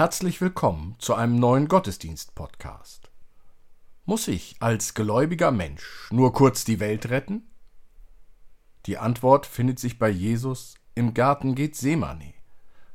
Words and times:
Herzlich 0.00 0.40
willkommen 0.40 0.96
zu 0.98 1.14
einem 1.14 1.38
neuen 1.38 1.68
Gottesdienst-Podcast. 1.68 3.10
Muss 4.06 4.28
ich 4.28 4.56
als 4.58 4.94
gläubiger 4.94 5.50
Mensch 5.50 6.08
nur 6.10 6.32
kurz 6.32 6.64
die 6.64 6.80
Welt 6.80 7.10
retten? 7.10 7.42
Die 8.86 8.96
Antwort 8.96 9.44
findet 9.44 9.78
sich 9.78 9.98
bei 9.98 10.08
Jesus 10.08 10.76
im 10.94 11.12
Garten 11.12 11.54
Gethsemane. 11.54 12.32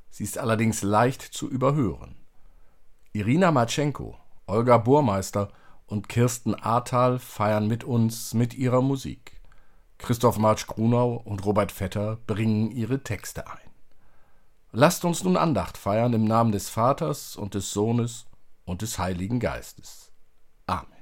Sie 0.09 0.23
ist 0.23 0.39
allerdings 0.39 0.81
leicht 0.81 1.21
zu 1.21 1.47
überhören. 1.47 2.15
Irina 3.13 3.51
Matschenko, 3.51 4.17
Olga 4.47 4.79
Burmeister 4.79 5.49
und 5.85 6.09
Kirsten 6.09 6.55
Ahrtal 6.55 7.19
feiern 7.19 7.67
mit 7.67 7.83
uns 7.83 8.33
mit 8.33 8.55
ihrer 8.55 8.81
Musik. 8.81 9.39
Christoph 9.99 10.39
Marsch-Grunau 10.39 11.21
und 11.23 11.45
Robert 11.45 11.71
Vetter 11.71 12.17
bringen 12.25 12.71
ihre 12.71 13.03
Texte 13.03 13.45
ein. 13.45 13.64
Lasst 14.77 15.05
uns 15.05 15.23
nun 15.23 15.37
Andacht 15.37 15.77
feiern 15.77 16.11
im 16.11 16.25
Namen 16.25 16.51
des 16.51 16.67
Vaters 16.67 17.37
und 17.37 17.53
des 17.53 17.71
Sohnes 17.71 18.25
und 18.65 18.81
des 18.81 18.99
Heiligen 18.99 19.39
Geistes. 19.39 20.11
Amen. 20.67 20.94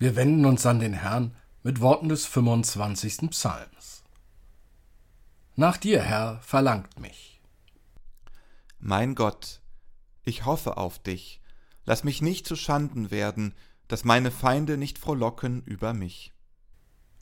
Wir 0.00 0.16
wenden 0.16 0.46
uns 0.46 0.64
an 0.64 0.80
den 0.80 0.94
Herrn 0.94 1.36
mit 1.62 1.82
Worten 1.82 2.08
des 2.08 2.24
25. 2.24 3.30
Psalms. 3.32 4.02
Nach 5.56 5.76
dir, 5.76 6.02
Herr, 6.02 6.40
verlangt 6.40 6.98
mich. 6.98 7.42
Mein 8.78 9.14
Gott, 9.14 9.60
ich 10.24 10.46
hoffe 10.46 10.78
auf 10.78 10.98
dich, 11.00 11.42
lass 11.84 12.02
mich 12.02 12.22
nicht 12.22 12.46
zu 12.46 12.56
Schanden 12.56 13.10
werden, 13.10 13.54
dass 13.88 14.04
meine 14.04 14.30
Feinde 14.30 14.78
nicht 14.78 14.96
frohlocken 14.96 15.62
über 15.64 15.92
mich. 15.92 16.32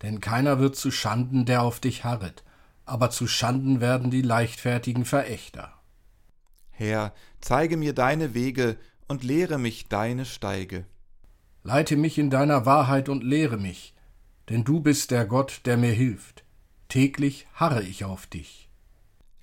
Denn 0.02 0.20
keiner 0.20 0.58
wird 0.58 0.76
zu 0.76 0.90
Schanden, 0.90 1.44
der 1.44 1.62
auf 1.62 1.80
dich 1.80 2.04
harret, 2.04 2.44
aber 2.84 3.10
zu 3.10 3.26
Schanden 3.26 3.80
werden 3.80 4.10
die 4.10 4.22
leichtfertigen 4.22 5.04
Verächter. 5.04 5.72
Herr, 6.70 7.12
zeige 7.40 7.76
mir 7.76 7.92
deine 7.92 8.34
Wege 8.34 8.76
und 9.08 9.24
lehre 9.24 9.58
mich 9.58 9.88
deine 9.88 10.24
Steige. 10.24 10.86
Leite 11.64 11.96
mich 11.96 12.18
in 12.18 12.30
deiner 12.30 12.66
Wahrheit 12.66 13.08
und 13.08 13.24
lehre 13.24 13.58
mich, 13.58 13.94
denn 14.48 14.64
du 14.64 14.80
bist 14.80 15.10
der 15.10 15.26
Gott, 15.26 15.62
der 15.64 15.76
mir 15.76 15.92
hilft. 15.92 16.44
Täglich 16.88 17.46
harre 17.52 17.82
ich 17.82 18.04
auf 18.04 18.26
dich. 18.26 18.70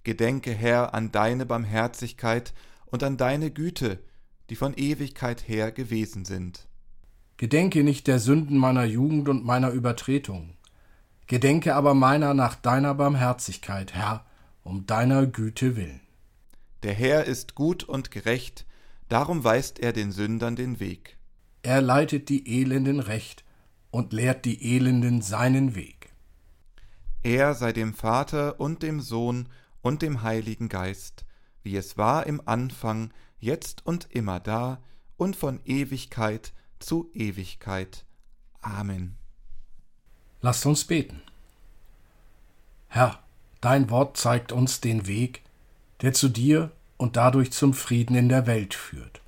Gedenke, 0.04 0.52
Herr, 0.54 0.94
an 0.94 1.12
deine 1.12 1.46
Barmherzigkeit 1.46 2.54
und 2.86 3.04
an 3.04 3.18
deine 3.18 3.52
Güte, 3.52 4.00
die 4.50 4.56
von 4.56 4.74
Ewigkeit 4.76 5.48
her 5.48 5.72
gewesen 5.72 6.26
sind. 6.26 6.68
Gedenke 7.38 7.84
nicht 7.84 8.08
der 8.08 8.20
Sünden 8.20 8.58
meiner 8.58 8.86
Jugend 8.86 9.28
und 9.28 9.44
meiner 9.44 9.72
Übertretungen. 9.72 10.56
Gedenke 11.28 11.76
aber 11.76 11.94
meiner 11.94 12.34
nach 12.34 12.56
deiner 12.56 12.94
Barmherzigkeit, 12.94 13.94
Herr, 13.94 14.26
um 14.64 14.86
deiner 14.86 15.26
Güte 15.26 15.76
willen. 15.76 16.00
Der 16.84 16.94
Herr 16.94 17.26
ist 17.26 17.56
gut 17.56 17.84
und 17.84 18.12
gerecht, 18.12 18.66
darum 19.10 19.44
weist 19.44 19.80
er 19.80 19.92
den 19.92 20.12
Sündern 20.12 20.56
den 20.56 20.80
Weg. 20.80 21.18
Er 21.62 21.82
leitet 21.82 22.30
die 22.30 22.62
Elenden 22.62 23.00
recht 23.00 23.44
und 23.92 24.14
lehrt 24.14 24.46
die 24.46 24.76
Elenden 24.76 25.22
seinen 25.22 25.76
Weg. 25.76 26.14
Er 27.24 27.54
sei 27.56 27.74
dem 27.74 27.96
Vater 27.96 28.60
und 28.60 28.84
dem 28.84 29.02
Sohn 29.02 29.50
und 29.82 30.04
dem 30.04 30.22
Heiligen 30.22 30.70
Geist, 30.70 31.26
wie 31.64 31.76
es 31.76 31.98
war 31.98 32.28
im 32.28 32.40
Anfang, 32.46 33.12
jetzt 33.40 33.86
und 33.86 34.08
immer 34.12 34.40
da 34.40 34.82
und 35.18 35.36
von 35.36 35.60
Ewigkeit 35.66 36.54
zu 36.80 37.10
Ewigkeit. 37.14 38.06
Amen. 38.62 39.16
Lasst 40.42 40.66
uns 40.66 40.86
beten. 40.86 41.22
Herr, 42.88 43.20
dein 43.62 43.90
Wort 43.90 44.18
zeigt 44.18 44.52
uns 44.52 44.82
den 44.82 45.08
Weg, 45.08 45.42
der 46.02 46.14
zu 46.14 46.30
dir 46.30 46.72
und 46.98 47.16
dadurch 47.16 47.52
zum 47.52 47.74
Frieden 47.74 48.16
in 48.16 48.30
der 48.30 48.48
Welt 48.48 48.74
führt. 48.74 49.22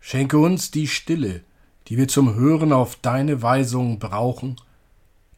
Schenke 0.00 0.38
uns 0.38 0.70
die 0.70 0.88
Stille, 0.88 1.42
die 1.88 1.96
wir 1.96 2.08
zum 2.08 2.34
Hören 2.34 2.72
auf 2.72 2.96
deine 2.96 3.42
Weisungen 3.42 3.98
brauchen, 3.98 4.56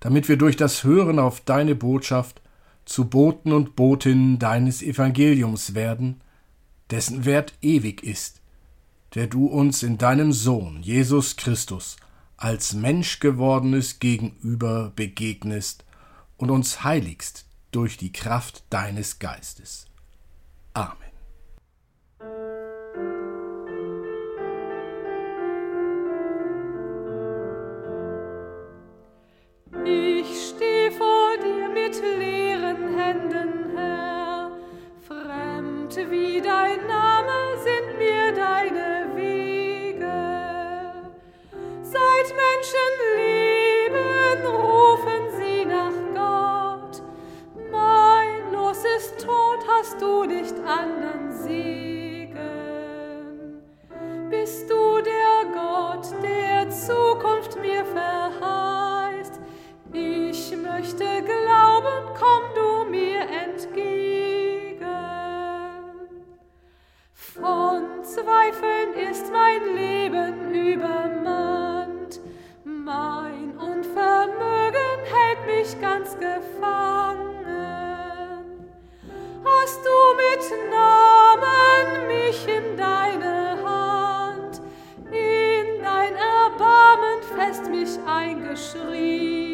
damit 0.01 0.29
wir 0.29 0.37
durch 0.37 0.57
das 0.57 0.85
Hören 0.85 1.19
auf 1.19 1.41
deine 1.41 1.75
Botschaft 1.75 2.43
zu 2.85 3.07
Boten 3.07 3.53
und 3.53 3.77
Botinnen 3.77 4.39
deines 4.39 4.83
Evangeliums 4.83 5.75
werden, 5.75 6.21
dessen 6.91 7.25
Wert 7.25 7.55
ewig 7.63 8.03
ist, 8.03 8.41
der 9.15 9.27
du 9.27 9.47
uns 9.47 9.83
in 9.83 9.99
deinem 9.99 10.33
Sohn 10.33 10.83
Jesus 10.83 11.37
Christus 11.37 11.97
als 12.37 12.75
Mensch 12.75 13.21
gewordenes 13.21 14.01
Gegenüber 14.01 14.93
begegnest 14.95 15.85
und 16.37 16.51
uns 16.51 16.83
heiligst 16.83 17.47
durch 17.71 17.97
die 17.97 18.13
Kraft 18.13 18.65
deines 18.71 19.19
Geistes. 19.19 19.87
Amen. 20.73 21.04
Ganz 75.85 76.15
gefangen. 76.15 77.45
Hast 79.45 79.81
du 79.85 79.97
mit 80.23 80.45
Namen 80.71 82.07
mich 82.07 82.49
in 82.49 82.77
deine 82.79 83.59
Hand, 83.63 84.63
in 85.11 85.83
dein 85.83 86.15
Erbarmen 86.15 87.23
fest 87.37 87.71
mich 87.71 87.99
eingeschrieben? 88.07 89.54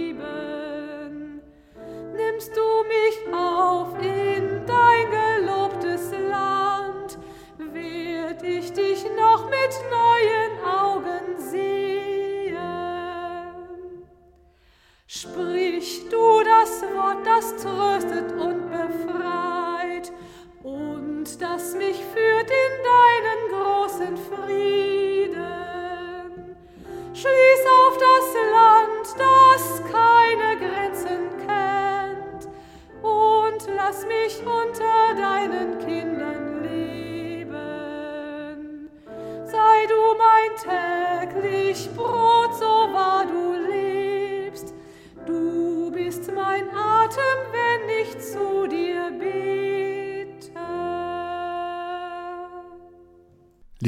Tröstet 17.63 18.30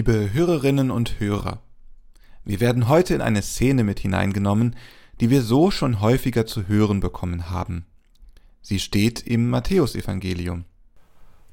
Liebe 0.04 0.32
Hörerinnen 0.32 0.90
und 0.90 1.20
Hörer, 1.20 1.60
wir 2.44 2.58
werden 2.58 2.88
heute 2.88 3.14
in 3.14 3.20
eine 3.20 3.40
Szene 3.40 3.84
mit 3.84 4.00
hineingenommen, 4.00 4.74
die 5.20 5.30
wir 5.30 5.42
so 5.42 5.70
schon 5.70 6.00
häufiger 6.00 6.44
zu 6.44 6.66
hören 6.66 6.98
bekommen 6.98 7.50
haben. 7.50 7.86
Sie 8.62 8.80
steht 8.80 9.24
im 9.24 9.48
Matthäusevangelium. 9.48 10.64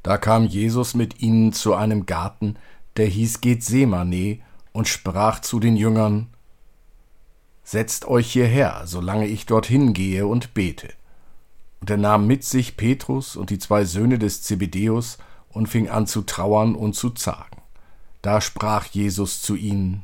Da 0.01 0.17
kam 0.17 0.47
Jesus 0.47 0.95
mit 0.95 1.21
ihnen 1.21 1.53
zu 1.53 1.75
einem 1.75 2.07
Garten, 2.07 2.55
der 2.97 3.05
hieß 3.05 3.41
Gethsemane, 3.41 4.39
und 4.71 4.87
sprach 4.87 5.41
zu 5.41 5.59
den 5.59 5.77
Jüngern, 5.77 6.29
Setzt 7.63 8.07
euch 8.07 8.31
hierher, 8.31 8.81
solange 8.85 9.27
ich 9.27 9.45
dorthin 9.45 9.93
gehe 9.93 10.25
und 10.25 10.55
bete. 10.55 10.89
Und 11.81 11.91
er 11.91 11.97
nahm 11.97 12.25
mit 12.25 12.43
sich 12.43 12.77
Petrus 12.77 13.35
und 13.35 13.51
die 13.51 13.59
zwei 13.59 13.85
Söhne 13.85 14.17
des 14.17 14.41
Zebedeus 14.41 15.19
und 15.49 15.67
fing 15.67 15.87
an 15.87 16.07
zu 16.07 16.23
trauern 16.23 16.73
und 16.73 16.95
zu 16.95 17.11
zagen. 17.11 17.58
Da 18.21 18.41
sprach 18.41 18.85
Jesus 18.85 19.41
zu 19.41 19.55
ihnen, 19.55 20.03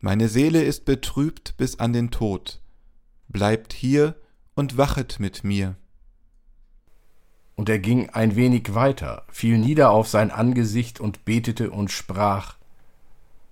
Meine 0.00 0.28
Seele 0.28 0.62
ist 0.62 0.84
betrübt 0.84 1.56
bis 1.56 1.80
an 1.80 1.92
den 1.92 2.10
Tod. 2.10 2.60
Bleibt 3.28 3.72
hier 3.72 4.14
und 4.54 4.76
wachet 4.76 5.18
mit 5.18 5.42
mir. 5.42 5.74
Und 7.56 7.68
er 7.68 7.78
ging 7.78 8.08
ein 8.10 8.36
wenig 8.36 8.74
weiter, 8.74 9.26
fiel 9.30 9.58
nieder 9.58 9.90
auf 9.90 10.08
sein 10.08 10.30
Angesicht 10.30 11.00
und 11.00 11.24
betete 11.24 11.70
und 11.70 11.90
sprach, 11.90 12.56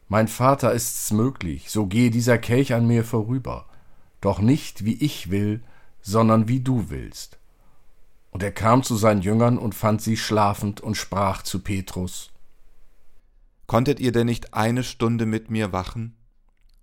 Mein 0.09 0.29
Vater 0.29 0.73
ist's 0.73 1.11
möglich, 1.11 1.71
so 1.71 1.87
gehe 1.87 2.11
dieser 2.11 2.39
Kelch 2.39 2.73
an 2.73 2.87
mir 2.87 3.05
vorüber, 3.05 3.67
doch 4.21 4.39
nicht 4.39 4.85
wie 4.85 4.95
ich 4.95 5.31
will, 5.31 5.63
sondern 6.01 6.49
wie 6.49 6.61
du 6.61 6.89
willst. 6.89 7.38
Und 8.31 8.43
er 8.43 8.53
kam 8.53 8.83
zu 8.83 8.97
seinen 8.97 9.23
Jüngern 9.23 9.59
und 9.59 9.75
fand 9.75 10.03
sie 10.03 10.17
schlafend 10.17 10.81
und 10.81 10.97
sprach 10.97 11.43
zu 11.43 11.61
Petrus, 11.61 12.31
Konntet 13.67 14.01
ihr 14.01 14.13
denn 14.13 14.27
nicht 14.27 14.55
eine 14.55 14.83
Stunde 14.83 15.27
mit 15.27 15.51
mir 15.51 15.73
wachen? 15.73 16.17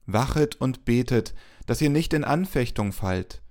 Wachet 0.06 0.56
und 0.56 0.86
betet, 0.86 1.34
dass 1.66 1.82
ihr 1.82 1.90
nicht 1.90 2.14
in 2.14 2.24
Anfechtung 2.24 2.94
fallt. 2.94 3.42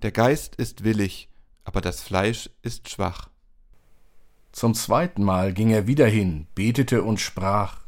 Der 0.00 0.10
Geist 0.10 0.56
ist 0.56 0.82
willig, 0.82 1.28
aber 1.64 1.80
das 1.80 2.02
Fleisch 2.02 2.50
ist 2.62 2.88
schwach. 2.88 3.28
Zum 4.52 4.74
zweiten 4.74 5.22
Mal 5.22 5.52
ging 5.52 5.70
er 5.70 5.86
wieder 5.86 6.06
hin, 6.06 6.46
betete 6.54 7.02
und 7.02 7.20
sprach, 7.20 7.80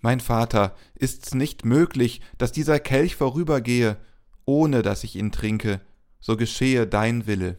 Mein 0.00 0.20
Vater, 0.20 0.74
ist's 0.94 1.34
nicht 1.34 1.64
möglich, 1.64 2.20
dass 2.38 2.52
dieser 2.52 2.80
Kelch 2.80 3.16
vorübergehe, 3.16 3.96
ohne 4.44 4.82
dass 4.82 5.04
ich 5.04 5.16
ihn 5.16 5.32
trinke, 5.32 5.80
so 6.20 6.36
geschehe 6.36 6.86
dein 6.86 7.26
Wille. 7.26 7.58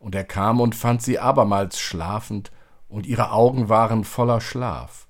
Und 0.00 0.16
er 0.16 0.24
kam 0.24 0.60
und 0.60 0.74
fand 0.74 1.02
sie 1.02 1.20
abermals 1.20 1.78
schlafend, 1.78 2.50
und 2.88 3.06
ihre 3.06 3.30
Augen 3.30 3.68
waren 3.68 4.02
voller 4.02 4.40
Schlaf. 4.40 5.06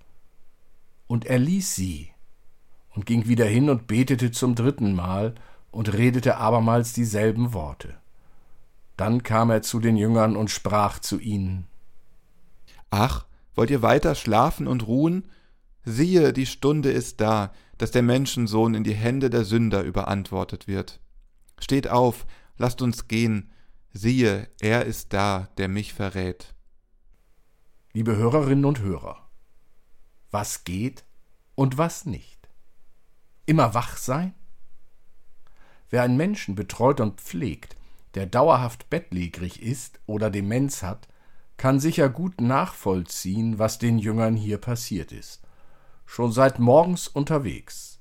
Und 1.06 1.24
er 1.24 1.38
ließ 1.38 1.74
sie 1.74 2.10
und 2.94 3.06
ging 3.06 3.26
wieder 3.26 3.46
hin 3.46 3.70
und 3.70 3.86
betete 3.86 4.30
zum 4.32 4.54
dritten 4.54 4.94
Mal 4.94 5.34
und 5.70 5.94
redete 5.94 6.36
abermals 6.36 6.92
dieselben 6.92 7.54
Worte. 7.54 7.94
Dann 8.98 9.22
kam 9.22 9.48
er 9.50 9.62
zu 9.62 9.80
den 9.80 9.96
Jüngern 9.96 10.36
und 10.36 10.50
sprach 10.50 10.98
zu 10.98 11.18
ihnen, 11.18 11.66
Ach, 12.90 13.24
wollt 13.54 13.70
ihr 13.70 13.80
weiter 13.80 14.14
schlafen 14.14 14.66
und 14.66 14.86
ruhen? 14.86 15.30
Siehe, 15.84 16.34
die 16.34 16.46
Stunde 16.46 16.90
ist 16.90 17.20
da, 17.20 17.52
dass 17.78 17.92
der 17.92 18.02
Menschensohn 18.02 18.74
in 18.74 18.84
die 18.84 18.94
Hände 18.94 19.30
der 19.30 19.44
Sünder 19.44 19.82
überantwortet 19.82 20.68
wird. 20.68 21.00
Steht 21.58 21.88
auf, 21.88 22.26
lasst 22.58 22.82
uns 22.82 23.08
gehen, 23.08 23.50
siehe, 23.92 24.48
er 24.60 24.84
ist 24.86 25.12
da, 25.12 25.48
der 25.58 25.68
mich 25.68 25.94
verrät. 25.94 26.54
Liebe 27.92 28.16
Hörerinnen 28.16 28.64
und 28.64 28.80
Hörer, 28.80 29.28
was 30.30 30.64
geht 30.64 31.04
und 31.56 31.76
was 31.76 32.06
nicht? 32.06 32.48
Immer 33.46 33.74
wach 33.74 33.96
sein? 33.96 34.34
Wer 35.88 36.02
einen 36.02 36.16
Menschen 36.16 36.54
betreut 36.54 37.00
und 37.00 37.20
pflegt, 37.20 37.76
der 38.14 38.26
dauerhaft 38.26 38.90
bettlägerig 38.90 39.60
ist 39.60 40.00
oder 40.06 40.30
Demenz 40.30 40.82
hat, 40.82 41.08
kann 41.56 41.80
sicher 41.80 42.08
gut 42.08 42.40
nachvollziehen, 42.40 43.58
was 43.58 43.78
den 43.78 43.98
Jüngern 43.98 44.36
hier 44.36 44.58
passiert 44.58 45.12
ist. 45.12 45.42
Schon 46.06 46.32
seit 46.32 46.58
morgens 46.58 47.08
unterwegs. 47.08 47.98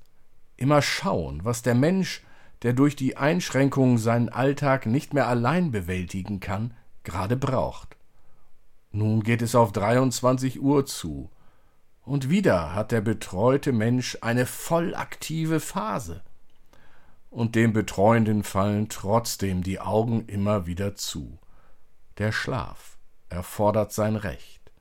Immer 0.56 0.82
schauen, 0.82 1.44
was 1.44 1.62
der 1.62 1.74
Mensch, 1.74 2.22
der 2.62 2.72
durch 2.72 2.96
die 2.96 3.16
Einschränkungen 3.16 3.98
seinen 3.98 4.28
Alltag 4.28 4.86
nicht 4.86 5.14
mehr 5.14 5.28
allein 5.28 5.70
bewältigen 5.70 6.40
kann, 6.40 6.74
gerade 7.04 7.36
braucht. 7.36 7.96
Nun 8.92 9.22
geht 9.22 9.42
es 9.42 9.54
auf 9.54 9.72
23 9.72 10.60
Uhr 10.60 10.84
zu. 10.84 11.30
Und 12.02 12.28
wieder 12.28 12.74
hat 12.74 12.92
der 12.92 13.00
betreute 13.00 13.72
Mensch 13.72 14.18
eine 14.20 14.46
voll 14.46 14.94
aktive 14.94 15.60
Phase. 15.60 16.22
Und 17.30 17.54
dem 17.54 17.72
Betreuenden 17.72 18.42
fallen 18.42 18.88
trotzdem 18.88 19.62
die 19.62 19.80
Augen 19.80 20.26
immer 20.26 20.66
wieder 20.66 20.96
zu. 20.96 21.38
Der 22.18 22.32
Schlaf 22.32 22.98
erfordert 23.28 23.92
sein 23.92 24.16
Recht. 24.16 24.72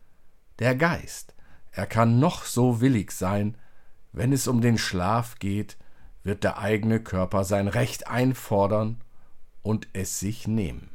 Der 0.57 0.75
Geist, 0.75 1.35
er 1.71 1.85
kann 1.85 2.19
noch 2.19 2.43
so 2.43 2.81
willig 2.81 3.11
sein, 3.11 3.55
wenn 4.11 4.33
es 4.33 4.47
um 4.47 4.59
den 4.59 4.79
Schlaf 4.79 5.37
geht, 5.37 5.77
wird 6.23 6.43
der 6.43 6.59
eigene 6.59 6.99
Körper 6.99 7.43
sein 7.43 7.67
Recht 7.67 8.07
einfordern 8.07 9.01
und 9.61 9.87
es 9.93 10.19
sich 10.19 10.47
nehmen. 10.47 10.89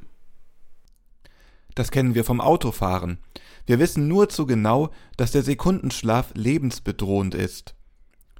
Das 1.74 1.90
kennen 1.90 2.14
wir 2.14 2.24
vom 2.24 2.40
Autofahren. 2.40 3.18
Wir 3.66 3.78
wissen 3.78 4.06
nur 4.08 4.28
zu 4.28 4.46
genau, 4.46 4.90
dass 5.16 5.32
der 5.32 5.42
Sekundenschlaf 5.42 6.32
lebensbedrohend 6.34 7.34
ist. 7.34 7.74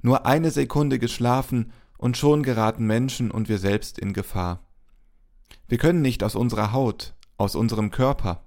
Nur 0.01 0.25
eine 0.25 0.51
Sekunde 0.51 0.99
geschlafen 0.99 1.73
und 1.97 2.17
schon 2.17 2.43
geraten 2.43 2.85
Menschen 2.85 3.31
und 3.31 3.49
wir 3.49 3.57
selbst 3.57 3.97
in 3.97 4.13
Gefahr. 4.13 4.61
Wir 5.67 5.77
können 5.77 6.01
nicht 6.01 6.23
aus 6.23 6.35
unserer 6.35 6.71
Haut, 6.71 7.15
aus 7.37 7.55
unserem 7.55 7.91
Körper. 7.91 8.43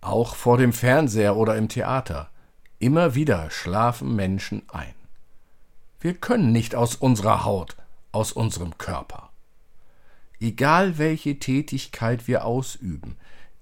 Auch 0.00 0.34
vor 0.34 0.58
dem 0.58 0.72
Fernseher 0.72 1.36
oder 1.36 1.56
im 1.56 1.68
Theater. 1.68 2.30
Immer 2.78 3.14
wieder 3.14 3.50
schlafen 3.50 4.16
Menschen 4.16 4.62
ein. 4.68 4.94
Wir 6.00 6.14
können 6.14 6.50
nicht 6.50 6.74
aus 6.74 6.94
unserer 6.96 7.44
Haut, 7.44 7.76
aus 8.10 8.32
unserem 8.32 8.78
Körper. 8.78 9.28
Egal 10.40 10.96
welche 10.96 11.38
Tätigkeit 11.38 12.26
wir 12.26 12.46
ausüben, 12.46 13.16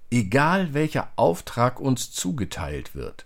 egal 0.09 0.73
welcher 0.73 1.09
Auftrag 1.17 1.81
uns 1.81 2.11
zugeteilt 2.11 2.95
wird, 2.95 3.25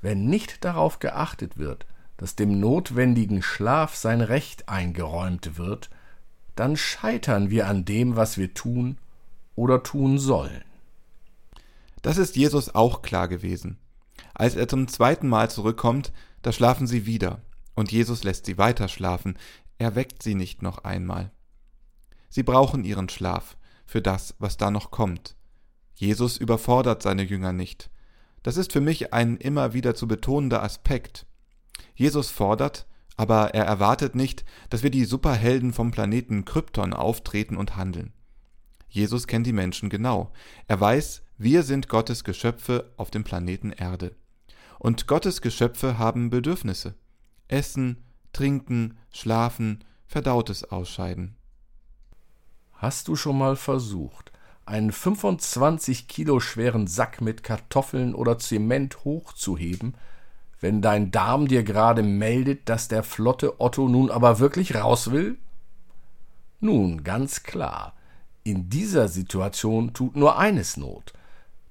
wenn 0.00 0.26
nicht 0.26 0.64
darauf 0.64 0.98
geachtet 0.98 1.56
wird, 1.56 1.86
dass 2.16 2.34
dem 2.34 2.58
notwendigen 2.58 3.42
Schlaf 3.42 3.94
sein 3.94 4.20
Recht 4.20 4.68
eingeräumt 4.68 5.56
wird, 5.56 5.90
dann 6.56 6.76
scheitern 6.76 7.50
wir 7.50 7.68
an 7.68 7.84
dem, 7.84 8.16
was 8.16 8.36
wir 8.36 8.52
tun 8.54 8.98
oder 9.54 9.84
tun 9.84 10.18
sollen. 10.18 10.62
Das 12.02 12.18
ist 12.18 12.34
Jesus 12.34 12.74
auch 12.74 13.02
klar 13.02 13.28
gewesen. 13.28 13.78
Als 14.34 14.56
er 14.56 14.66
zum 14.66 14.88
zweiten 14.88 15.28
Mal 15.28 15.48
zurückkommt, 15.48 16.12
da 16.42 16.50
schlafen 16.50 16.88
sie 16.88 17.06
wieder, 17.06 17.40
und 17.74 17.92
Jesus 17.92 18.24
lässt 18.24 18.46
sie 18.46 18.58
weiter 18.58 18.88
schlafen, 18.88 19.38
er 19.78 19.94
weckt 19.94 20.22
sie 20.22 20.34
nicht 20.34 20.62
noch 20.62 20.84
einmal. 20.84 21.32
Sie 22.28 22.42
brauchen 22.42 22.84
ihren 22.84 23.08
Schlaf 23.08 23.56
für 23.84 24.00
das, 24.00 24.34
was 24.38 24.56
da 24.56 24.70
noch 24.70 24.90
kommt. 24.90 25.36
Jesus 25.94 26.36
überfordert 26.36 27.02
seine 27.02 27.22
Jünger 27.22 27.52
nicht. 27.52 27.90
Das 28.42 28.56
ist 28.56 28.72
für 28.72 28.80
mich 28.80 29.12
ein 29.12 29.36
immer 29.36 29.72
wieder 29.72 29.94
zu 29.94 30.08
betonender 30.08 30.62
Aspekt. 30.62 31.26
Jesus 31.94 32.30
fordert, 32.30 32.86
aber 33.16 33.54
er 33.54 33.64
erwartet 33.64 34.14
nicht, 34.14 34.44
dass 34.70 34.82
wir 34.82 34.90
die 34.90 35.04
Superhelden 35.04 35.72
vom 35.72 35.90
Planeten 35.90 36.44
Krypton 36.44 36.92
auftreten 36.92 37.56
und 37.56 37.76
handeln. 37.76 38.12
Jesus 38.88 39.26
kennt 39.26 39.46
die 39.46 39.52
Menschen 39.52 39.90
genau. 39.90 40.32
Er 40.66 40.80
weiß, 40.80 41.22
wir 41.38 41.62
sind 41.62 41.88
Gottes 41.88 42.24
Geschöpfe 42.24 42.92
auf 42.96 43.10
dem 43.10 43.24
Planeten 43.24 43.72
Erde. 43.72 44.16
Und 44.78 45.06
Gottes 45.06 45.40
Geschöpfe 45.40 45.98
haben 45.98 46.30
Bedürfnisse. 46.30 46.94
Essen, 47.52 48.02
trinken, 48.32 48.96
schlafen, 49.12 49.84
verdautes 50.06 50.64
Ausscheiden. 50.64 51.36
Hast 52.72 53.08
du 53.08 53.14
schon 53.14 53.36
mal 53.36 53.56
versucht, 53.56 54.32
einen 54.64 54.90
25 54.90 56.08
Kilo 56.08 56.40
schweren 56.40 56.86
Sack 56.86 57.20
mit 57.20 57.42
Kartoffeln 57.42 58.14
oder 58.14 58.38
Zement 58.38 59.04
hochzuheben, 59.04 59.94
wenn 60.60 60.80
dein 60.80 61.10
Darm 61.10 61.46
dir 61.46 61.62
gerade 61.62 62.02
meldet, 62.02 62.68
dass 62.70 62.88
der 62.88 63.02
flotte 63.02 63.60
Otto 63.60 63.86
nun 63.86 64.10
aber 64.10 64.38
wirklich 64.38 64.74
raus 64.74 65.10
will? 65.10 65.36
Nun, 66.60 67.04
ganz 67.04 67.42
klar, 67.42 67.94
in 68.44 68.70
dieser 68.70 69.08
Situation 69.08 69.92
tut 69.92 70.16
nur 70.16 70.38
eines 70.38 70.76
Not, 70.78 71.12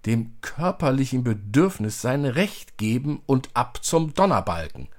dem 0.06 0.34
körperlichen 0.42 1.24
Bedürfnis 1.24 2.02
sein 2.02 2.26
Recht 2.26 2.78
geben 2.78 3.22
und 3.26 3.50
ab 3.56 3.80
zum 3.82 4.14
Donnerbalken. 4.14 4.90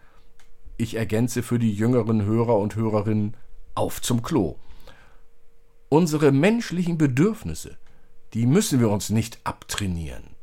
Ich 0.77 0.95
ergänze 0.95 1.43
für 1.43 1.59
die 1.59 1.73
jüngeren 1.73 2.25
Hörer 2.25 2.59
und 2.59 2.77
Hörerinnen 2.77 3.37
auf 3.75 4.01
zum 4.03 4.23
Klo. 4.23 4.57
Unsere 5.89 6.33
menschlichen 6.33 6.99
Bedürfnisse, 6.99 7.79
die 8.35 8.47
müssen 8.47 8.81
wir 8.81 8.91
uns 8.91 9.11
nicht 9.11 9.41
abtrainieren. 9.45 10.37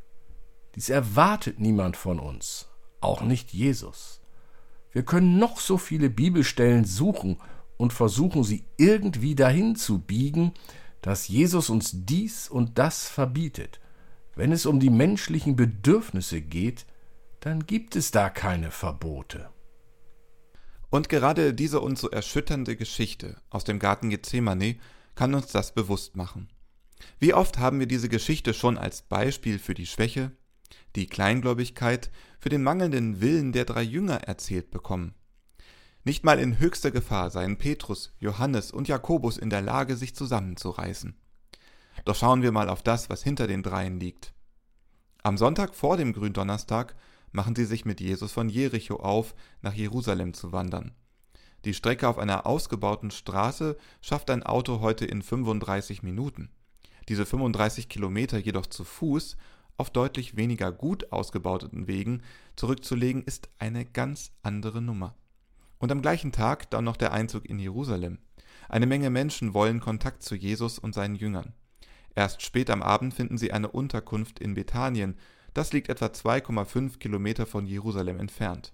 Dies 0.76 0.90
erwartet 0.90 1.60
niemand 1.60 1.98
von 1.98 2.20
uns 2.20 2.70
auch 3.02 3.22
nicht 3.22 3.54
Jesus. 3.54 4.22
Wir 4.92 5.04
können 5.04 5.38
noch 5.38 5.60
so 5.60 5.78
viele 5.78 6.10
Bibelstellen 6.10 6.86
suchen 6.86 7.38
und 7.78 7.94
versuchen 7.94 8.44
sie 8.44 8.66
irgendwie 8.78 9.36
dahin 9.36 9.76
zu 9.76 10.00
biegen, 10.00 10.54
dass 11.02 11.28
Jesus 11.28 11.70
uns 11.70 11.92
dies 11.94 12.50
und 12.50 12.78
das 12.78 13.08
verbietet. 13.08 13.80
Wenn 14.36 14.52
es 14.52 14.66
um 14.66 14.80
die 14.80 14.90
menschlichen 14.90 15.56
Bedürfnisse 15.56 16.42
geht, 16.42 16.86
dann 17.40 17.66
gibt 17.66 17.96
es 17.96 18.12
da 18.12 18.30
keine 18.30 18.72
Verbote. 18.72 19.50
Und 20.90 21.10
gerade 21.10 21.54
diese 21.54 21.82
uns 21.82 22.02
so 22.02 22.10
erschütternde 22.10 22.76
Geschichte 22.76 23.38
aus 23.50 23.64
dem 23.64 23.80
Garten 23.80 24.10
Gethsemane 24.10 24.78
kann 25.16 25.36
uns 25.36 25.48
das 25.48 25.74
bewusst 25.74 26.16
machen. 26.16 26.50
Wie 27.20 27.34
oft 27.34 27.58
haben 27.58 27.80
wir 27.80 27.88
diese 27.88 28.10
Geschichte 28.10 28.54
schon 28.54 28.78
als 28.78 29.02
Beispiel 29.04 29.60
für 29.60 29.74
die 29.74 29.86
Schwäche, 29.86 30.32
die 30.96 31.08
Kleingläubigkeit, 31.08 32.10
für 32.40 32.50
den 32.50 32.64
mangelnden 32.64 33.22
Willen 33.22 33.52
der 33.52 33.66
drei 33.66 33.84
Jünger 33.84 34.24
erzählt 34.24 34.72
bekommen. 34.72 35.14
Nicht 36.04 36.24
mal 36.24 36.40
in 36.40 36.60
höchster 36.60 36.92
Gefahr 36.92 37.30
seien 37.30 37.58
Petrus, 37.58 38.14
Johannes 38.20 38.72
und 38.72 38.88
Jakobus 38.88 39.38
in 39.38 39.50
der 39.50 39.62
Lage, 39.62 39.96
sich 39.96 40.16
zusammenzureißen. 40.16 41.16
Doch 42.06 42.16
schauen 42.16 42.42
wir 42.42 42.52
mal 42.52 42.70
auf 42.70 42.82
das, 42.82 43.10
was 43.10 43.22
hinter 43.22 43.48
den 43.48 43.64
dreien 43.64 44.00
liegt. 44.00 44.34
Am 45.22 45.38
Sonntag 45.38 45.76
vor 45.76 45.98
dem 45.98 46.14
Gründonnerstag 46.14 46.96
machen 47.32 47.56
sie 47.56 47.66
sich 47.66 47.86
mit 47.86 48.02
Jesus 48.02 48.32
von 48.32 48.50
Jericho 48.50 48.98
auf, 48.98 49.36
nach 49.62 49.74
Jerusalem 49.74 50.34
zu 50.34 50.52
wandern. 50.52 50.92
Die 51.66 51.74
Strecke 51.74 52.08
auf 52.08 52.18
einer 52.18 52.46
ausgebauten 52.46 53.12
Straße 53.12 53.78
schafft 54.02 54.30
ein 54.30 54.44
Auto 54.44 54.80
heute 54.80 55.06
in 55.06 55.22
35 55.22 56.04
Minuten. 56.04 56.50
Diese 57.10 57.26
35 57.26 57.90
Kilometer 57.90 58.38
jedoch 58.38 58.68
zu 58.68 58.84
Fuß 58.84 59.36
auf 59.76 59.90
deutlich 59.90 60.36
weniger 60.36 60.72
gut 60.72 61.12
ausgebauten 61.12 61.88
Wegen 61.88 62.22
zurückzulegen, 62.56 63.24
ist 63.24 63.50
eine 63.60 63.86
ganz 63.86 64.32
andere 64.44 64.82
Nummer. 64.82 65.16
Und 65.80 65.92
am 65.92 66.02
gleichen 66.02 66.32
Tag 66.32 66.70
dann 66.70 66.84
noch 66.84 66.98
der 66.98 67.14
Einzug 67.14 67.46
in 67.46 67.60
Jerusalem. 67.60 68.20
Eine 68.68 68.86
Menge 68.86 69.10
Menschen 69.10 69.54
wollen 69.54 69.80
Kontakt 69.80 70.22
zu 70.22 70.36
Jesus 70.36 70.80
und 70.80 70.94
seinen 70.94 71.16
Jüngern. 71.16 71.54
Erst 72.14 72.42
spät 72.42 72.70
am 72.70 72.84
Abend 72.84 73.14
finden 73.14 73.38
sie 73.38 73.54
eine 73.54 73.70
Unterkunft 73.70 74.40
in 74.40 74.54
Bethanien, 74.54 75.16
das 75.54 75.74
liegt 75.74 75.90
etwa 75.90 76.08
2,5 76.08 76.98
Kilometer 76.98 77.46
von 77.46 77.66
Jerusalem 77.66 78.20
entfernt. 78.20 78.74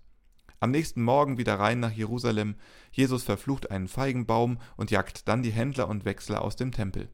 Am 0.60 0.72
nächsten 0.72 1.04
Morgen 1.04 1.38
wieder 1.38 1.60
rein 1.60 1.80
nach 1.80 1.92
Jerusalem, 1.92 2.56
Jesus 2.92 3.24
verflucht 3.24 3.72
einen 3.72 3.88
Feigenbaum 3.88 4.58
und 4.78 4.90
jagt 4.90 5.28
dann 5.28 5.44
die 5.44 5.52
Händler 5.52 5.88
und 5.90 6.06
Wechsler 6.06 6.42
aus 6.42 6.56
dem 6.56 6.72
Tempel. 6.72 7.10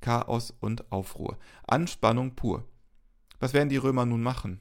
Chaos 0.00 0.52
und 0.60 0.90
Aufruhr, 0.90 1.38
Anspannung 1.66 2.34
pur. 2.34 2.66
Was 3.38 3.54
werden 3.54 3.68
die 3.68 3.76
Römer 3.76 4.06
nun 4.06 4.22
machen? 4.22 4.60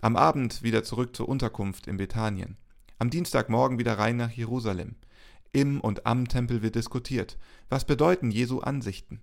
Am 0.00 0.16
Abend 0.16 0.62
wieder 0.62 0.84
zurück 0.84 1.16
zur 1.16 1.28
Unterkunft 1.28 1.86
in 1.86 1.96
Bethanien. 1.96 2.56
Am 2.98 3.10
Dienstagmorgen 3.10 3.78
wieder 3.78 3.98
rein 3.98 4.16
nach 4.16 4.30
Jerusalem. 4.30 4.96
Im 5.52 5.80
und 5.80 6.06
am 6.06 6.28
Tempel 6.28 6.62
wird 6.62 6.74
diskutiert. 6.74 7.38
Was 7.68 7.84
bedeuten 7.84 8.30
Jesu 8.30 8.60
Ansichten? 8.60 9.22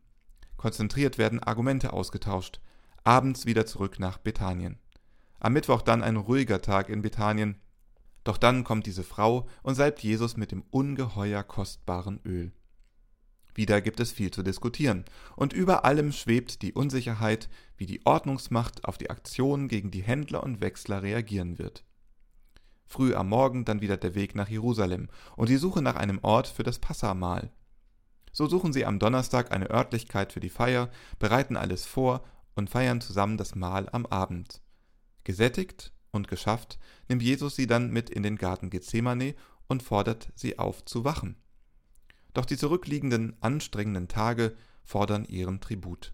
Konzentriert 0.58 1.18
werden 1.18 1.40
Argumente 1.40 1.94
ausgetauscht. 1.94 2.60
Abends 3.08 3.46
wieder 3.46 3.68
zurück 3.68 4.00
nach 4.00 4.18
Bethanien. 4.18 4.80
Am 5.40 5.54
Mittwoch 5.54 5.84
dann 5.84 6.02
ein 6.02 6.16
ruhiger 6.16 6.64
Tag 6.64 6.90
in 6.90 7.04
Bethanien. 7.04 7.62
Doch 8.24 8.40
dann 8.40 8.64
kommt 8.64 8.88
diese 8.88 9.04
Frau 9.04 9.48
und 9.62 9.76
salbt 9.76 10.00
Jesus 10.00 10.38
mit 10.38 10.52
dem 10.52 10.64
ungeheuer 10.72 11.44
kostbaren 11.44 12.20
Öl. 12.26 12.52
Wieder 13.54 13.80
gibt 13.82 14.00
es 14.00 14.12
viel 14.12 14.32
zu 14.32 14.42
diskutieren, 14.42 15.06
und 15.36 15.54
über 15.54 15.86
allem 15.86 16.12
schwebt 16.12 16.64
die 16.64 16.74
Unsicherheit, 16.74 17.48
wie 17.78 17.86
die 17.86 18.04
Ordnungsmacht 18.08 18.86
auf 18.86 18.98
die 18.98 19.12
Aktionen 19.12 19.68
gegen 19.68 19.92
die 19.92 20.02
Händler 20.02 20.42
und 20.42 20.60
Wechsler 20.60 21.04
reagieren 21.04 21.60
wird. 21.60 21.86
Früh 22.88 23.14
am 23.14 23.30
Morgen 23.30 23.66
dann 23.66 23.82
wieder 23.82 23.98
der 23.98 24.16
Weg 24.16 24.34
nach 24.34 24.50
Jerusalem 24.50 25.10
und 25.36 25.50
die 25.50 25.58
Suche 25.58 25.84
nach 25.84 25.96
einem 25.96 26.18
Ort 26.24 26.48
für 26.48 26.64
das 26.64 26.80
Passamahl. 26.80 27.52
So 28.32 28.48
suchen 28.48 28.74
sie 28.74 28.86
am 28.86 28.98
Donnerstag 28.98 29.52
eine 29.52 29.70
Örtlichkeit 29.70 30.34
für 30.34 30.40
die 30.40 30.50
Feier, 30.50 30.90
bereiten 31.20 31.56
alles 31.56 31.86
vor 31.86 32.24
und 32.56 32.70
feiern 32.70 33.02
zusammen 33.02 33.38
das 33.38 33.56
Mahl 33.56 33.90
am 33.92 34.06
Abend. 34.06 34.62
Gesättigt 35.24 35.92
und 36.12 36.28
geschafft 36.28 36.80
nimmt 37.08 37.22
Jesus 37.22 37.56
sie 37.56 37.68
dann 37.68 37.92
mit 37.92 38.10
in 38.10 38.24
den 38.24 38.38
Garten 38.38 38.70
Gethsemane 38.70 39.36
und 39.68 39.84
fordert 39.84 40.32
sie 40.36 40.58
auf 40.60 40.86
zu 40.86 41.04
wachen. 41.04 41.36
Doch 42.34 42.46
die 42.46 42.58
zurückliegenden 42.58 43.36
anstrengenden 43.42 44.08
Tage 44.08 44.56
fordern 44.84 45.26
ihren 45.26 45.62
Tribut. 45.62 46.14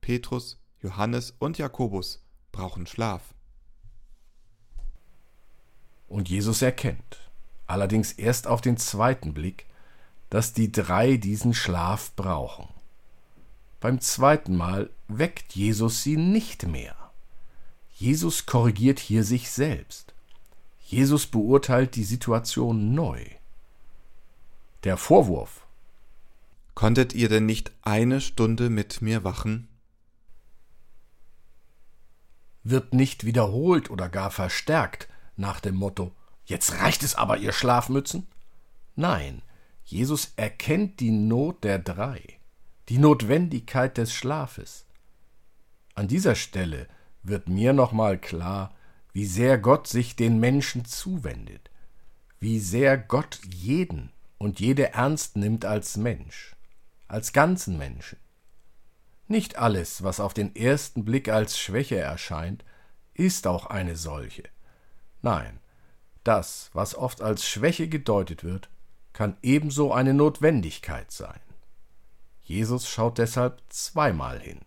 Petrus, 0.00 0.58
Johannes 0.80 1.34
und 1.38 1.58
Jakobus 1.58 2.24
brauchen 2.52 2.86
Schlaf. 2.86 3.34
Und 6.08 6.28
Jesus 6.28 6.62
erkennt, 6.62 7.30
allerdings 7.66 8.12
erst 8.12 8.46
auf 8.46 8.60
den 8.60 8.76
zweiten 8.76 9.34
Blick, 9.34 9.66
dass 10.30 10.52
die 10.52 10.70
drei 10.70 11.16
diesen 11.16 11.54
Schlaf 11.54 12.14
brauchen. 12.14 12.68
Beim 13.80 14.00
zweiten 14.00 14.56
Mal 14.56 14.90
weckt 15.08 15.54
Jesus 15.54 16.02
sie 16.02 16.16
nicht 16.16 16.66
mehr. 16.66 16.96
Jesus 17.94 18.46
korrigiert 18.46 18.98
hier 18.98 19.24
sich 19.24 19.50
selbst. 19.50 20.14
Jesus 20.80 21.26
beurteilt 21.26 21.96
die 21.96 22.04
Situation 22.04 22.94
neu. 22.94 23.24
Der 24.84 24.96
Vorwurf 24.96 25.62
Konntet 26.74 27.14
ihr 27.14 27.28
denn 27.28 27.46
nicht 27.46 27.72
eine 27.82 28.20
Stunde 28.20 28.70
mit 28.70 29.00
mir 29.02 29.24
wachen? 29.24 29.68
wird 32.68 32.94
nicht 32.94 33.24
wiederholt 33.24 33.90
oder 33.90 34.08
gar 34.08 34.30
verstärkt 34.30 35.08
nach 35.36 35.60
dem 35.60 35.76
Motto 35.76 36.12
Jetzt 36.46 36.80
reicht 36.80 37.02
es 37.02 37.16
aber, 37.16 37.38
ihr 37.38 37.52
Schlafmützen? 37.52 38.28
Nein, 38.94 39.42
Jesus 39.84 40.32
erkennt 40.36 41.00
die 41.00 41.10
Not 41.10 41.64
der 41.64 41.80
drei, 41.80 42.22
die 42.88 42.98
Notwendigkeit 42.98 43.98
des 43.98 44.12
Schlafes. 44.12 44.86
An 45.94 46.08
dieser 46.08 46.34
Stelle 46.36 46.86
wird 47.22 47.48
mir 47.48 47.72
nochmal 47.72 48.18
klar, 48.18 48.74
wie 49.12 49.26
sehr 49.26 49.58
Gott 49.58 49.88
sich 49.88 50.14
den 50.14 50.38
Menschen 50.38 50.84
zuwendet, 50.84 51.70
wie 52.38 52.60
sehr 52.60 52.96
Gott 52.96 53.40
jeden 53.44 54.12
und 54.38 54.60
jede 54.60 54.92
ernst 54.92 55.36
nimmt 55.36 55.64
als 55.64 55.96
Mensch, 55.96 56.54
als 57.08 57.32
ganzen 57.32 57.76
Menschen. 57.78 58.18
Nicht 59.26 59.56
alles, 59.56 60.04
was 60.04 60.20
auf 60.20 60.34
den 60.34 60.54
ersten 60.54 61.04
Blick 61.04 61.28
als 61.28 61.58
Schwäche 61.58 61.98
erscheint, 61.98 62.64
ist 63.14 63.46
auch 63.46 63.66
eine 63.66 63.96
solche. 63.96 64.44
Nein, 65.22 65.58
das, 66.22 66.70
was 66.72 66.94
oft 66.94 67.22
als 67.22 67.48
Schwäche 67.48 67.88
gedeutet 67.88 68.44
wird, 68.44 68.68
kann 69.12 69.36
ebenso 69.42 69.92
eine 69.92 70.14
Notwendigkeit 70.14 71.10
sein. 71.10 71.40
Jesus 72.46 72.88
schaut 72.88 73.18
deshalb 73.18 73.60
zweimal 73.70 74.38
hin. 74.38 74.60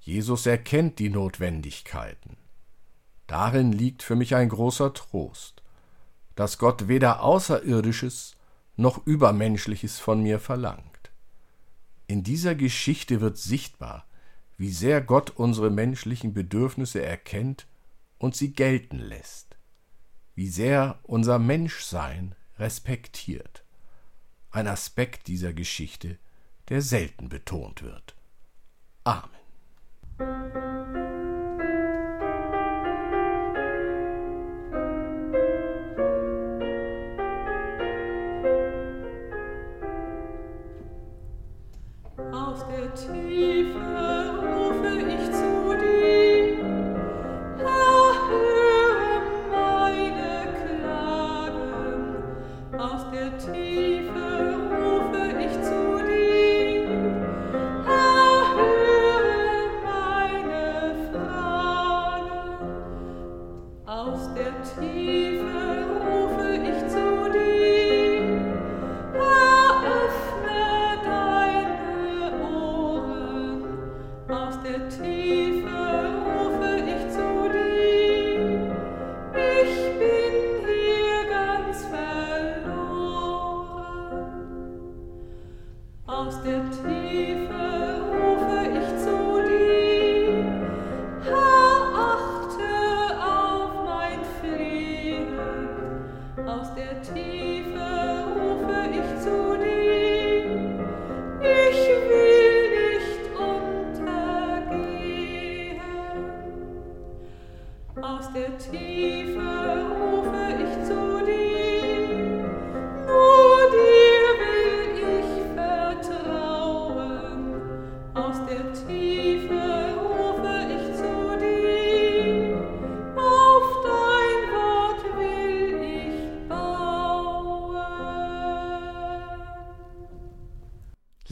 Jesus 0.00 0.46
erkennt 0.46 0.98
die 0.98 1.10
Notwendigkeiten. 1.10 2.38
Darin 3.26 3.72
liegt 3.72 4.02
für 4.02 4.16
mich 4.16 4.34
ein 4.34 4.48
großer 4.48 4.94
Trost, 4.94 5.62
dass 6.34 6.56
Gott 6.56 6.88
weder 6.88 7.22
Außerirdisches 7.22 8.36
noch 8.76 9.06
Übermenschliches 9.06 9.98
von 9.98 10.22
mir 10.22 10.40
verlangt. 10.40 11.10
In 12.06 12.22
dieser 12.22 12.54
Geschichte 12.54 13.20
wird 13.20 13.36
sichtbar, 13.36 14.06
wie 14.56 14.70
sehr 14.70 15.02
Gott 15.02 15.28
unsere 15.28 15.70
menschlichen 15.70 16.32
Bedürfnisse 16.32 17.04
erkennt 17.04 17.66
und 18.16 18.34
sie 18.34 18.54
gelten 18.54 18.98
lässt, 18.98 19.56
wie 20.34 20.48
sehr 20.48 20.98
unser 21.02 21.38
Menschsein 21.38 22.34
respektiert. 22.58 23.62
Ein 24.50 24.68
Aspekt 24.68 25.26
dieser 25.26 25.52
Geschichte, 25.52 26.18
der 26.68 26.82
selten 26.82 27.28
betont 27.28 27.82
wird. 27.82 28.14
Amen. 29.04 30.61
aus 86.22 86.40
der 86.42 86.62
Tiefe. 86.70 87.81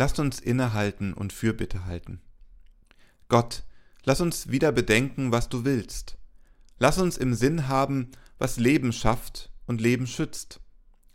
Lasst 0.00 0.18
uns 0.18 0.40
innehalten 0.40 1.12
und 1.12 1.30
Fürbitte 1.30 1.84
halten. 1.84 2.22
Gott, 3.28 3.64
lass 4.04 4.22
uns 4.22 4.48
wieder 4.48 4.72
bedenken, 4.72 5.30
was 5.30 5.50
du 5.50 5.66
willst. 5.66 6.16
Lass 6.78 6.96
uns 6.96 7.18
im 7.18 7.34
Sinn 7.34 7.68
haben, 7.68 8.08
was 8.38 8.58
Leben 8.58 8.94
schafft 8.94 9.52
und 9.66 9.78
Leben 9.78 10.06
schützt, 10.06 10.62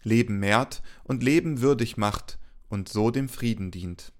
Leben 0.04 0.39
mehrt 0.39 0.84
und 1.04 1.24
Leben 1.24 1.62
würdig 1.62 1.98
macht 1.98 2.38
und 2.69 2.88
so 2.88 3.10
dem 3.10 3.28
Frieden 3.28 3.71
dient. 3.71 4.13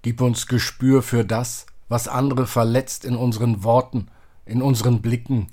Gib 0.00 0.22
uns 0.22 0.46
Gespür 0.46 1.02
für 1.02 1.22
das, 1.22 1.66
was 1.86 2.08
andere 2.08 2.46
verletzt 2.46 3.04
in 3.04 3.16
unseren 3.16 3.64
Worten, 3.64 4.06
in 4.46 4.62
unseren 4.62 5.02
Blicken, 5.02 5.48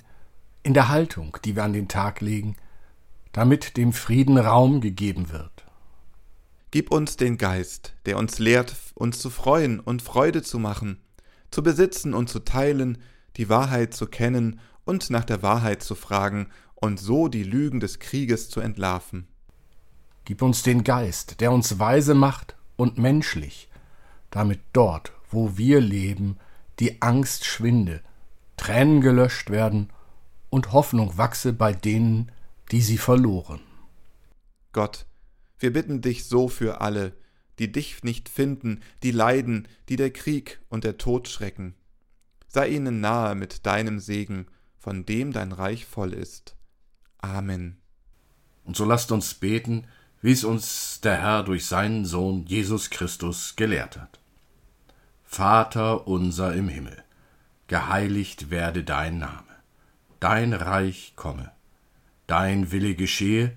in 0.62 0.72
der 0.72 0.88
Haltung, 0.88 1.36
die 1.44 1.54
wir 1.54 1.64
an 1.64 1.74
den 1.74 1.88
Tag 1.88 2.22
legen, 2.22 2.56
damit 3.32 3.76
dem 3.76 3.92
Frieden 3.92 4.38
Raum 4.38 4.80
gegeben 4.80 5.30
wird. 5.30 5.51
Gib 6.72 6.90
uns 6.90 7.18
den 7.18 7.36
Geist, 7.36 7.92
der 8.06 8.16
uns 8.16 8.38
lehrt, 8.38 8.74
uns 8.94 9.18
zu 9.18 9.28
freuen 9.28 9.78
und 9.78 10.00
Freude 10.00 10.40
zu 10.40 10.58
machen, 10.58 11.02
zu 11.50 11.62
besitzen 11.62 12.14
und 12.14 12.30
zu 12.30 12.38
teilen, 12.38 12.96
die 13.36 13.50
Wahrheit 13.50 13.92
zu 13.92 14.06
kennen 14.06 14.58
und 14.86 15.10
nach 15.10 15.26
der 15.26 15.42
Wahrheit 15.42 15.82
zu 15.82 15.94
fragen 15.94 16.48
und 16.74 16.98
so 16.98 17.28
die 17.28 17.42
Lügen 17.42 17.78
des 17.78 17.98
Krieges 17.98 18.48
zu 18.48 18.60
entlarven. 18.60 19.28
Gib 20.24 20.40
uns 20.40 20.62
den 20.62 20.82
Geist, 20.82 21.42
der 21.42 21.52
uns 21.52 21.78
weise 21.78 22.14
macht 22.14 22.56
und 22.76 22.96
menschlich, 22.96 23.68
damit 24.30 24.60
dort, 24.72 25.12
wo 25.28 25.58
wir 25.58 25.78
leben, 25.78 26.38
die 26.80 27.02
Angst 27.02 27.44
schwinde, 27.44 28.00
Tränen 28.56 29.02
gelöscht 29.02 29.50
werden 29.50 29.90
und 30.48 30.72
Hoffnung 30.72 31.18
wachse 31.18 31.52
bei 31.52 31.74
denen, 31.74 32.32
die 32.70 32.80
sie 32.80 32.96
verloren. 32.96 33.60
Gott, 34.72 35.04
wir 35.62 35.72
bitten 35.72 36.00
dich 36.00 36.24
so 36.24 36.48
für 36.48 36.80
alle, 36.80 37.16
die 37.58 37.70
dich 37.70 38.02
nicht 38.02 38.28
finden, 38.28 38.80
die 39.02 39.10
leiden, 39.12 39.68
die 39.88 39.96
der 39.96 40.12
Krieg 40.12 40.60
und 40.68 40.84
der 40.84 40.98
Tod 40.98 41.28
schrecken. 41.28 41.74
Sei 42.48 42.68
ihnen 42.68 43.00
nahe 43.00 43.34
mit 43.34 43.66
deinem 43.66 43.98
Segen, 43.98 44.46
von 44.78 45.06
dem 45.06 45.32
dein 45.32 45.52
Reich 45.52 45.86
voll 45.86 46.12
ist. 46.12 46.56
Amen. 47.18 47.78
Und 48.64 48.76
so 48.76 48.84
lasst 48.84 49.12
uns 49.12 49.34
beten, 49.34 49.86
wie 50.20 50.32
es 50.32 50.44
uns 50.44 51.00
der 51.00 51.20
Herr 51.20 51.42
durch 51.42 51.66
seinen 51.66 52.04
Sohn 52.04 52.44
Jesus 52.46 52.90
Christus 52.90 53.56
gelehrt 53.56 53.96
hat. 53.96 54.20
Vater 55.24 56.06
unser 56.06 56.54
im 56.54 56.68
Himmel, 56.68 57.02
geheiligt 57.66 58.50
werde 58.50 58.84
dein 58.84 59.18
Name, 59.18 59.44
dein 60.20 60.52
Reich 60.52 61.14
komme, 61.16 61.50
dein 62.26 62.70
Wille 62.70 62.94
geschehe, 62.94 63.56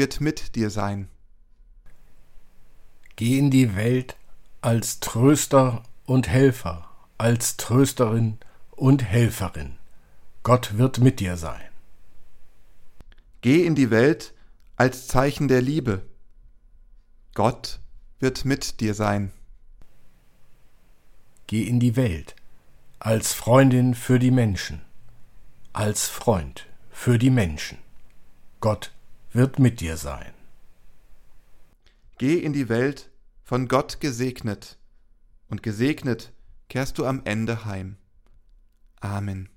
wird 0.00 0.22
mit 0.22 0.54
dir 0.54 0.70
sein. 0.70 1.10
Geh 3.16 3.36
in 3.36 3.50
die 3.50 3.76
Welt 3.76 4.16
als 4.62 4.98
Tröster 5.00 5.82
und 6.06 6.26
Helfer, 6.26 6.88
als 7.18 7.58
Trösterin 7.58 8.38
und 8.70 9.04
Helferin. 9.04 9.76
Gott 10.42 10.78
wird 10.78 11.00
mit 11.00 11.20
dir 11.20 11.36
sein. 11.36 11.60
Geh 13.42 13.66
in 13.66 13.74
die 13.74 13.90
Welt 13.90 14.32
als 14.76 15.06
Zeichen 15.06 15.48
der 15.48 15.60
Liebe. 15.60 16.00
Gott 17.34 17.78
wird 18.20 18.46
mit 18.46 18.80
dir 18.80 18.94
sein. 18.94 19.32
Geh 21.46 21.64
in 21.64 21.78
die 21.78 21.96
Welt 21.96 22.36
als 23.00 23.34
Freundin 23.34 23.94
für 23.94 24.18
die 24.18 24.30
Menschen, 24.30 24.80
als 25.74 26.08
Freund 26.08 26.66
für 26.90 27.18
die 27.18 27.28
Menschen. 27.28 27.76
Gott 28.60 28.92
wird 29.32 29.58
mit 29.58 29.80
dir 29.80 29.96
sein. 29.96 30.32
Geh 32.18 32.38
in 32.38 32.52
die 32.52 32.68
Welt 32.68 33.10
von 33.42 33.68
Gott 33.68 34.00
gesegnet, 34.00 34.78
und 35.48 35.62
gesegnet 35.62 36.32
kehrst 36.68 36.98
du 36.98 37.06
am 37.06 37.22
Ende 37.24 37.64
heim. 37.64 37.96
Amen. 39.00 39.48